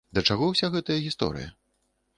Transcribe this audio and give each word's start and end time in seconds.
Да 0.17 0.21
чаго 0.29 0.47
ўся 0.53 0.71
гэтая 0.77 0.99
гісторыя? 1.09 1.49